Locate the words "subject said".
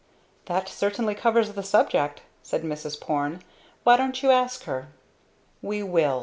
1.61-2.63